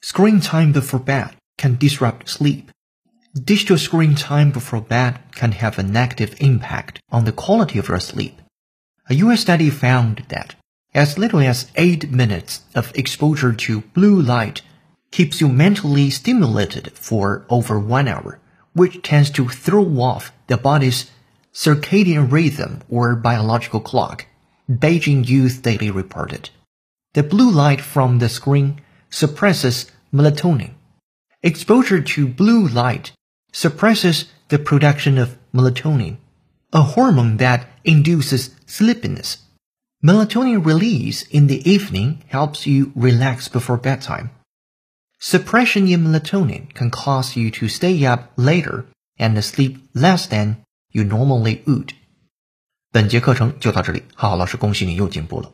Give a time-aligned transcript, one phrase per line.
[0.00, 2.70] Screen time before bed can disrupt sleep.
[3.34, 8.00] Digital screen time before bed can have a negative impact on the quality of your
[8.00, 8.40] sleep.
[9.10, 10.54] A US study found that
[10.94, 14.62] as little as 8 minutes of exposure to blue light
[15.10, 18.40] keeps you mentally stimulated for over 1 hour,
[18.72, 21.10] which tends to throw off the body's
[21.52, 24.24] circadian rhythm or biological clock,
[24.70, 26.48] Beijing Youth Daily reported.
[27.13, 30.71] The blue light from the screen suppresses melatonin.
[31.41, 33.11] Exposure to blue light
[33.51, 36.17] suppresses the production of melatonin,
[36.71, 39.37] a hormone that induces sleepiness.
[40.03, 44.29] Melatonin release in the evening helps you relax before bedtime.
[45.19, 48.85] Suppression in melatonin can cause you to stay up later
[49.17, 50.57] and sleep less than
[50.91, 51.93] you normally would.
[52.91, 55.51] 本节课程就到这里，浩浩老师恭喜你又进步了。